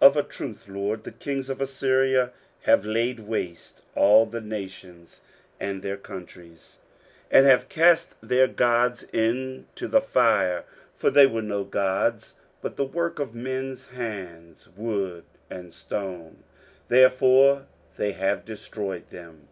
[0.00, 2.32] 23:037:018 Of a truth, LORD, the kings of Assyria
[2.62, 5.20] have laid waste all the nations,
[5.60, 6.78] and their countries,
[7.30, 12.76] 23:037:019 And have cast their gods into the fire: for they were no gods, but
[12.78, 16.44] the work of men's hands, wood and stone:
[16.88, 17.66] therefore
[17.98, 19.48] they have destroyed them.